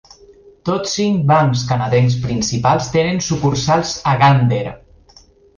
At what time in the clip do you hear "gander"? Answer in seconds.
4.25-4.65